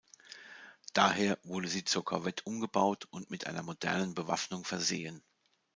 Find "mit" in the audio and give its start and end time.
3.29-3.45